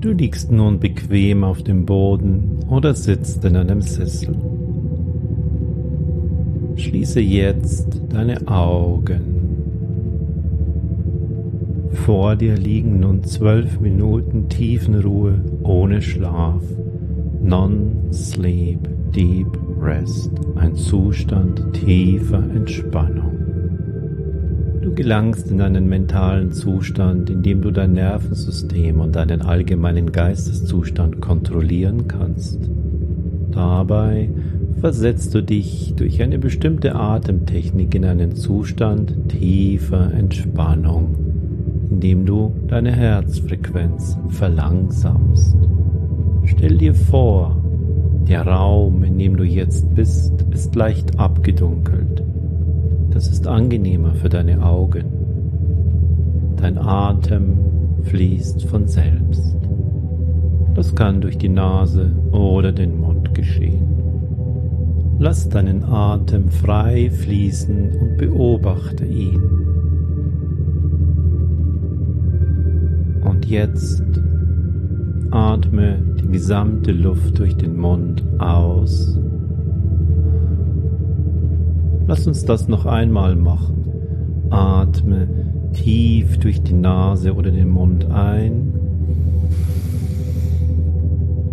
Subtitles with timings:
[0.00, 4.36] Du liegst nun bequem auf dem Boden oder sitzt in einem Sessel.
[6.76, 9.36] Schließe jetzt deine Augen.
[11.92, 16.62] Vor dir liegen nun zwölf Minuten Tiefenruhe ohne Schlaf.
[17.42, 20.30] Non-Sleep Deep Rest.
[20.56, 23.35] Ein Zustand tiefer Entspannung.
[24.96, 32.08] Gelangst in einen mentalen Zustand, in dem du dein Nervensystem und deinen allgemeinen Geisteszustand kontrollieren
[32.08, 32.58] kannst.
[33.50, 34.30] Dabei
[34.80, 41.14] versetzt du dich durch eine bestimmte Atemtechnik in einen Zustand tiefer Entspannung,
[41.90, 45.56] indem du deine Herzfrequenz verlangsamst.
[46.44, 47.62] Stell dir vor,
[48.26, 52.15] der Raum, in dem du jetzt bist, ist leicht abgedunkelt.
[53.16, 55.06] Das ist angenehmer für deine Augen.
[56.56, 57.56] Dein Atem
[58.02, 59.56] fließt von selbst.
[60.74, 65.16] Das kann durch die Nase oder den Mund geschehen.
[65.18, 69.40] Lass deinen Atem frei fließen und beobachte ihn.
[73.24, 74.04] Und jetzt
[75.30, 79.18] atme die gesamte Luft durch den Mund aus
[82.16, 84.48] Lass uns das noch einmal machen.
[84.48, 85.28] Atme
[85.74, 88.72] tief durch die Nase oder den Mund ein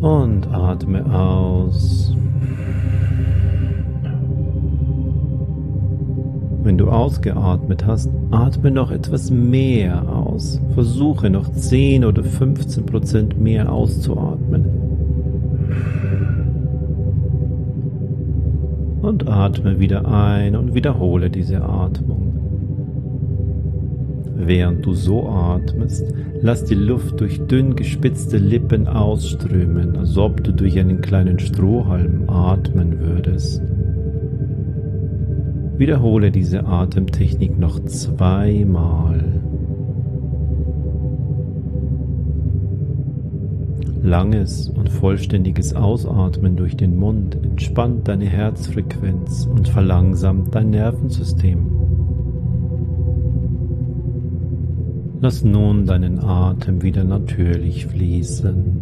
[0.00, 2.12] und atme aus.
[6.64, 10.60] Wenn du ausgeatmet hast, atme noch etwas mehr aus.
[10.74, 14.77] Versuche noch 10 oder 15 Prozent mehr auszuatmen.
[19.08, 22.34] Und atme wieder ein und wiederhole diese Atmung.
[24.36, 26.04] Während du so atmest,
[26.40, 32.28] lass die Luft durch dünn gespitzte Lippen ausströmen, als ob du durch einen kleinen Strohhalm
[32.28, 33.62] atmen würdest.
[35.76, 39.37] Wiederhole diese Atemtechnik noch zweimal.
[44.08, 51.66] Langes und vollständiges Ausatmen durch den Mund entspannt deine Herzfrequenz und verlangsamt dein Nervensystem.
[55.20, 58.80] Lass nun deinen Atem wieder natürlich fließen.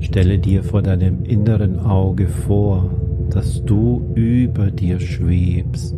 [0.00, 2.90] Stelle dir vor deinem inneren Auge vor,
[3.30, 5.94] dass du über dir schwebst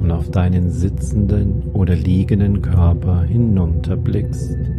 [0.00, 4.73] und auf deinen sitzenden oder liegenden Körper hinunterblickst.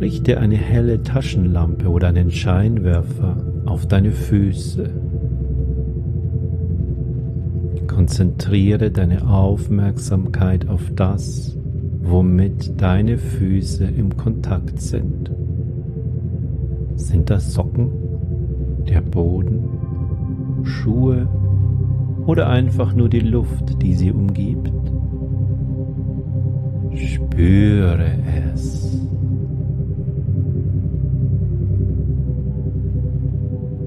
[0.00, 4.90] Richte eine helle Taschenlampe oder einen Scheinwerfer auf deine Füße.
[7.86, 11.56] Konzentriere deine Aufmerksamkeit auf das,
[12.02, 15.30] womit deine Füße im Kontakt sind.
[16.96, 17.90] Sind das Socken,
[18.86, 19.68] der Boden,
[20.62, 21.26] Schuhe
[22.26, 24.72] oder einfach nur die Luft, die sie umgibt?
[26.94, 28.10] Spüre
[28.52, 29.06] es.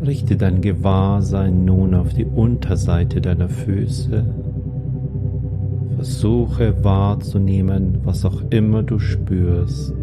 [0.10, 4.26] Richte dein Gewahrsein nun auf die Unterseite deiner Füße.
[5.98, 9.94] Versuche wahrzunehmen, was auch immer du spürst.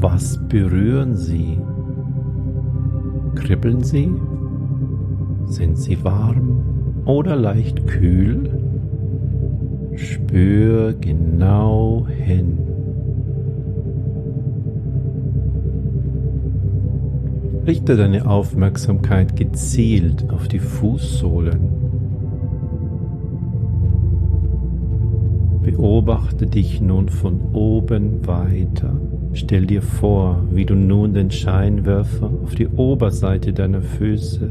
[0.00, 1.58] Was berühren sie?
[3.34, 4.10] Kribbeln sie?
[5.44, 8.48] Sind sie warm oder leicht kühl?
[9.94, 12.77] Spür genau hin.
[17.68, 21.68] Richte deine Aufmerksamkeit gezielt auf die Fußsohlen.
[25.62, 28.98] Beobachte dich nun von oben weiter.
[29.34, 34.50] Stell dir vor, wie du nun den Scheinwerfer auf die Oberseite deiner Füße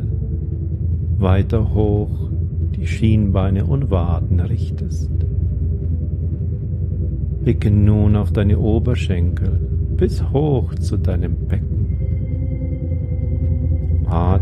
[1.17, 2.29] weiter hoch
[2.75, 5.09] die Schienbeine und Waden richtest.
[7.41, 9.59] Blicke nun auf deine Oberschenkel
[9.97, 11.77] bis hoch zu deinem Becken.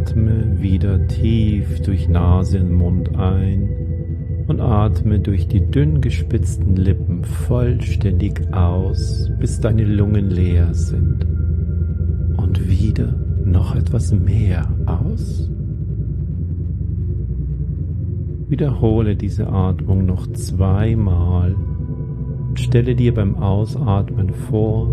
[0.05, 3.67] Atme wieder tief durch Nase und Mund ein
[4.45, 11.25] und atme durch die dünn gespitzten Lippen vollständig aus, bis deine Lungen leer sind.
[12.37, 15.49] Und wieder noch etwas mehr aus.
[18.47, 21.55] Wiederhole diese Atmung noch zweimal
[22.49, 24.87] und stelle dir beim Ausatmen vor,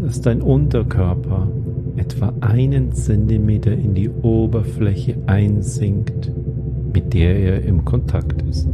[0.00, 1.48] dass dein Unterkörper
[1.96, 6.30] etwa einen Zentimeter in die Oberfläche einsinkt,
[6.92, 8.68] mit der er im Kontakt ist.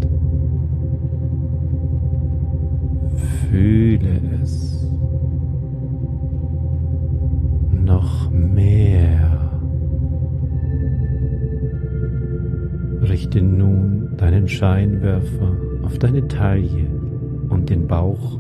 [3.51, 4.87] Fühle es
[7.73, 9.61] noch mehr.
[13.03, 16.87] Richte nun deinen Scheinwerfer auf deine Taille
[17.49, 18.39] und den Bauch.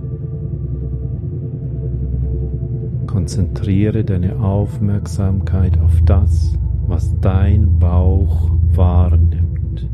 [3.18, 6.56] Konzentriere deine Aufmerksamkeit auf das,
[6.86, 9.90] was dein Bauch wahrnimmt.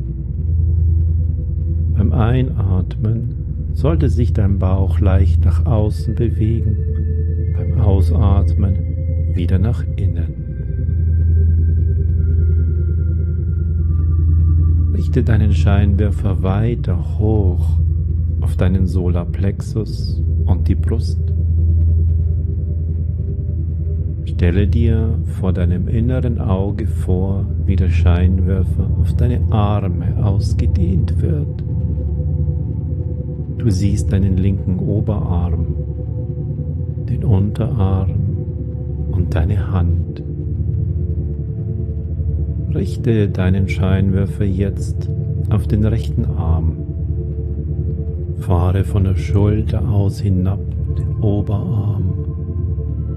[1.97, 6.77] Beim Einatmen sollte sich dein Bauch leicht nach außen bewegen,
[7.57, 8.77] beim Ausatmen
[9.33, 10.35] wieder nach innen.
[14.93, 17.79] Richte deinen Scheinwerfer weiter hoch
[18.43, 21.34] auf deinen Solarplexus und die Brust.
[24.35, 31.63] Stelle dir vor deinem inneren Auge vor, wie der Scheinwerfer auf deine Arme ausgedehnt wird.
[33.59, 35.77] Du siehst deinen linken Oberarm,
[37.09, 38.11] den Unterarm
[39.13, 40.21] und deine Hand.
[42.75, 45.09] Richte deinen Scheinwerfer jetzt
[45.49, 46.73] auf den rechten Arm.
[48.41, 50.59] Fahre von der Schulter aus hinab
[50.99, 52.04] den Oberarm,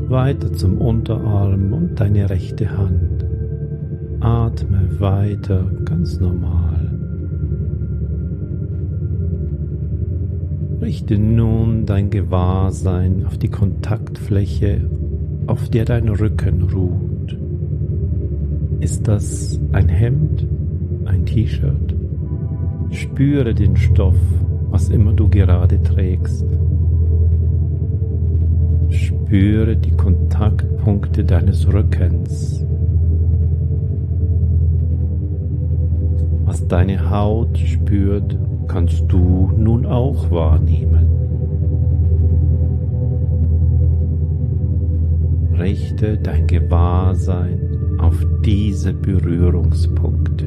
[0.09, 3.25] weiter zum Unterarm und deine rechte Hand.
[4.19, 6.97] Atme weiter ganz normal.
[10.81, 14.89] Richte nun dein Gewahrsein auf die Kontaktfläche,
[15.47, 17.37] auf der dein Rücken ruht.
[18.79, 20.45] Ist das ein Hemd,
[21.05, 21.95] ein T-Shirt?
[22.91, 24.15] Spüre den Stoff,
[24.69, 26.45] was immer du gerade trägst.
[28.89, 32.65] Spüre die Kontaktpunkte deines Rückens.
[36.45, 38.37] Was deine Haut spürt,
[38.67, 41.07] kannst du nun auch wahrnehmen.
[45.59, 47.59] Richte dein Gewahrsein
[47.99, 50.45] auf diese Berührungspunkte.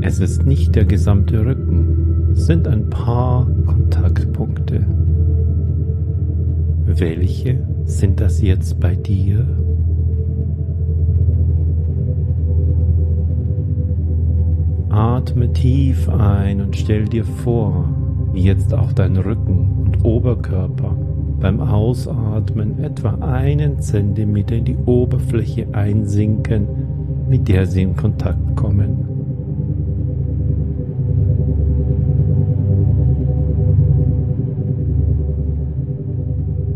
[0.00, 4.84] Es ist nicht der gesamte Rücken, es sind ein paar Kontaktpunkte.
[6.96, 9.44] Welche sind das jetzt bei dir?
[14.90, 17.88] Atme tief ein und stell dir vor,
[18.32, 20.96] wie jetzt auch dein Rücken und Oberkörper
[21.40, 26.68] beim Ausatmen etwa einen Zentimeter in die Oberfläche einsinken,
[27.28, 29.13] mit der sie in Kontakt kommen.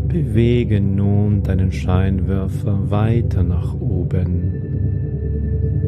[0.09, 4.69] Bewege nun deinen Scheinwerfer weiter nach oben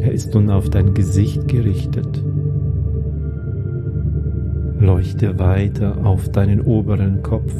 [0.02, 2.24] er ist nun auf dein Gesicht gerichtet.
[4.80, 7.54] Leuchte weiter auf deinen oberen Kopf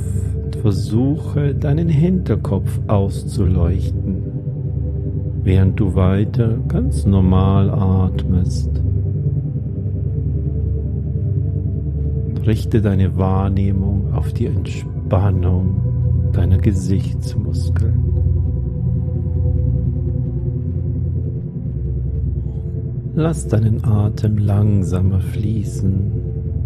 [0.44, 4.24] und versuche deinen Hinterkopf auszuleuchten,
[5.44, 8.72] während du weiter ganz normal atmest.
[12.48, 15.91] Richte deine Wahrnehmung auf die Entspannung
[16.32, 18.12] deiner Gesichtsmuskeln.
[23.14, 26.12] Lass deinen Atem langsamer fließen,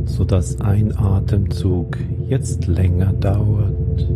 [0.06, 4.08] sodass ein Atemzug jetzt länger dauert.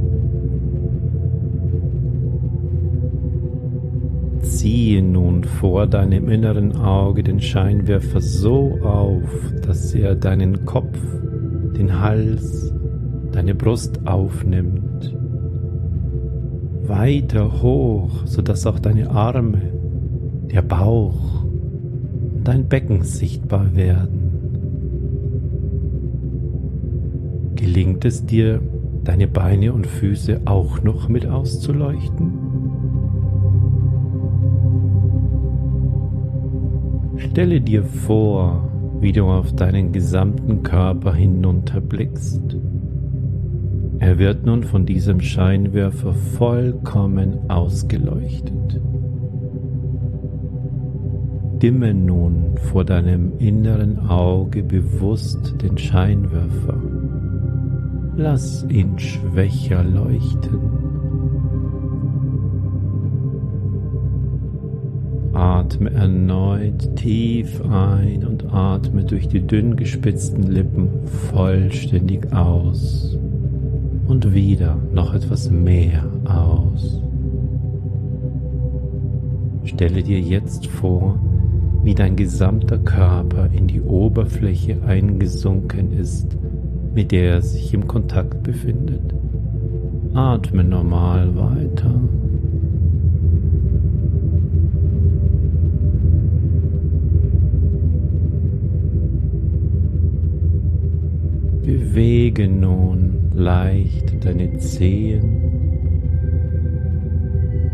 [4.41, 10.99] Ziehe nun vor deinem inneren Auge den Scheinwerfer so auf, dass er deinen Kopf,
[11.77, 12.73] den Hals,
[13.31, 14.88] deine Brust aufnimmt.
[16.89, 19.61] Weiter hoch, sodass auch deine Arme,
[20.51, 21.45] der Bauch,
[22.43, 24.29] dein Becken sichtbar werden.
[27.55, 28.59] Gelingt es dir,
[29.03, 32.33] deine Beine und Füße auch noch mit auszuleuchten?
[37.17, 38.69] Stelle dir vor,
[38.99, 42.57] wie du auf deinen gesamten Körper hinunterblickst.
[43.99, 48.81] Er wird nun von diesem Scheinwerfer vollkommen ausgeleuchtet.
[51.61, 56.81] Dimme nun vor deinem inneren Auge bewusst den Scheinwerfer.
[58.15, 60.59] Lass ihn schwächer leuchten.
[65.33, 73.17] Atme erneut tief ein und atme durch die dünn gespitzten Lippen vollständig aus.
[74.09, 77.01] Und wieder noch etwas mehr aus.
[79.63, 81.17] Stelle dir jetzt vor,
[81.83, 86.37] wie dein gesamter Körper in die Oberfläche eingesunken ist
[86.93, 89.13] mit der er sich im Kontakt befindet.
[90.13, 91.93] Atme normal weiter.
[101.63, 105.41] Bewege nun leicht deine Zehen.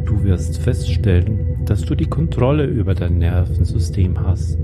[0.06, 4.60] Du wirst feststellen, dass du die Kontrolle über dein Nervensystem hast.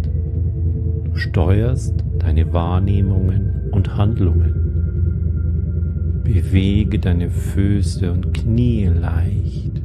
[1.03, 6.22] Du steuerst deine Wahrnehmungen und Handlungen.
[6.24, 9.81] Bewege deine Füße und Knie leicht.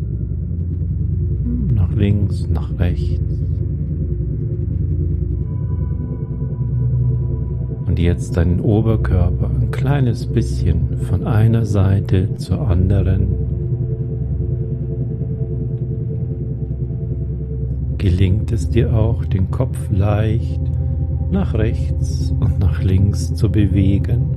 [1.74, 3.45] Nach links, nach rechts.
[7.96, 13.34] Und jetzt deinen Oberkörper ein kleines bisschen von einer Seite zur anderen.
[17.96, 20.60] Gelingt es dir auch, den Kopf leicht
[21.30, 24.36] nach rechts und nach links zu bewegen?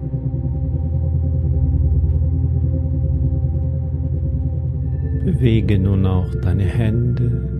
[5.25, 7.58] Bewege nun auch deine Hände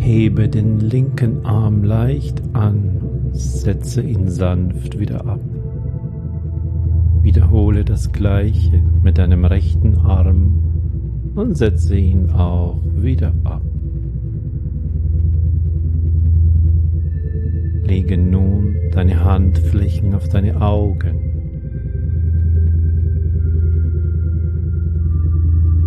[0.00, 5.40] Hebe den linken Arm leicht an, setze ihn sanft wieder ab.
[7.22, 13.62] Wiederhole das gleiche mit deinem rechten Arm und setze ihn auch wieder ab.
[17.84, 21.20] Lege nun deine Handflächen auf deine Augen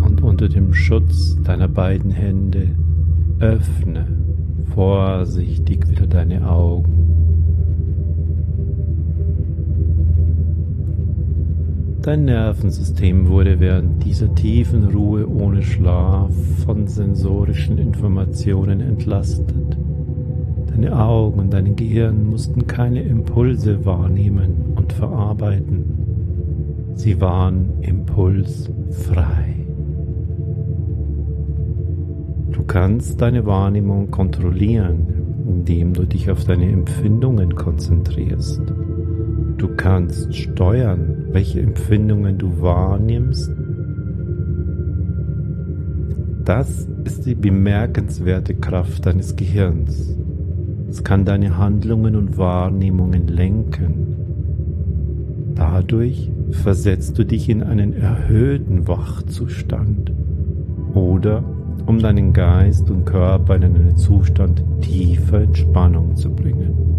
[0.02, 2.76] und unter dem Schutz deiner beiden Hände
[3.40, 4.06] Öffne
[4.74, 7.00] vorsichtig wieder deine Augen.
[12.02, 16.30] Dein Nervensystem wurde während dieser tiefen Ruhe ohne Schlaf
[16.66, 19.78] von sensorischen Informationen entlastet.
[20.66, 25.84] Deine Augen und dein Gehirn mussten keine Impulse wahrnehmen und verarbeiten.
[26.94, 29.63] Sie waren impulsfrei.
[32.74, 35.06] Kannst deine Wahrnehmung kontrollieren,
[35.46, 38.62] indem du dich auf deine Empfindungen konzentrierst.
[39.58, 43.52] Du kannst steuern, welche Empfindungen du wahrnimmst.
[46.44, 50.18] Das ist die bemerkenswerte Kraft deines Gehirns.
[50.88, 54.16] Es kann deine Handlungen und Wahrnehmungen lenken.
[55.54, 60.12] Dadurch versetzt du dich in einen erhöhten Wachzustand
[60.92, 61.53] oder
[61.86, 66.94] um deinen Geist und Körper in einen Zustand tiefer Entspannung zu bringen.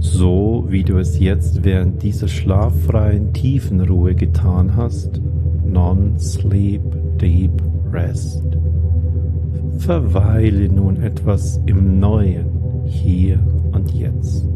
[0.00, 5.20] So wie du es jetzt während dieser schlaffreien tiefen Ruhe getan hast,
[5.66, 6.82] Non-Sleep
[7.18, 7.52] Deep
[7.92, 8.42] Rest.
[9.78, 12.46] Verweile nun etwas im Neuen,
[12.86, 13.38] hier
[13.72, 14.48] und jetzt.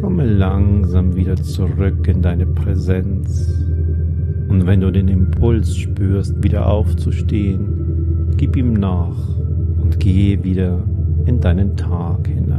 [0.00, 3.64] Komme langsam wieder zurück in deine Präsenz
[4.54, 9.16] und wenn du den Impuls spürst, wieder aufzustehen, gib ihm nach
[9.80, 10.78] und gehe wieder
[11.26, 12.53] in deinen Tag hinein.